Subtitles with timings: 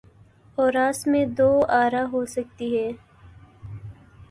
[0.57, 2.91] اوراس میں دو آرا ہو سکتی ہیں۔